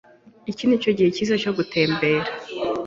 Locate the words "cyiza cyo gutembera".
1.15-2.27